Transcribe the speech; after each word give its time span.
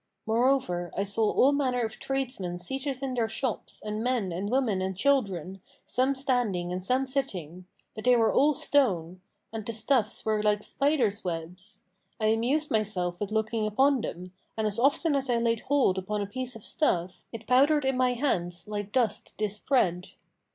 Moreover, 0.25 0.89
I 0.97 1.03
saw 1.03 1.29
all 1.29 1.51
manner 1.51 1.81
of 1.81 1.99
tradesmen 1.99 2.57
seated 2.57 3.03
in 3.03 3.13
their 3.13 3.27
shops 3.27 3.83
and 3.85 4.03
men 4.03 4.31
and 4.31 4.49
women 4.49 4.81
and 4.81 4.97
children, 4.97 5.61
some 5.85 6.15
standing 6.15 6.71
and 6.71 6.83
some 6.83 7.05
sitting; 7.05 7.67
but 7.93 8.05
they 8.05 8.15
were 8.15 8.33
all 8.33 8.55
stone; 8.55 9.21
and 9.53 9.63
the 9.63 9.73
stuffs 9.73 10.25
were 10.25 10.41
like 10.41 10.63
spiders' 10.63 11.23
webs. 11.23 11.81
I 12.19 12.29
amused 12.29 12.71
myself 12.71 13.19
with 13.19 13.31
looking 13.31 13.67
upon 13.67 14.01
them, 14.01 14.33
and 14.57 14.65
as 14.65 14.79
often 14.79 15.15
as 15.15 15.29
I 15.29 15.37
laid 15.37 15.59
hold 15.67 15.99
upon 15.99 16.19
a 16.23 16.25
piece 16.25 16.55
of 16.55 16.63
stuff, 16.65 17.23
it 17.31 17.45
powdered 17.45 17.85
in 17.85 17.95
my 17.95 18.13
hands 18.15 18.67
like 18.67 18.91
dust 18.91 19.33
dispread. 19.37 20.07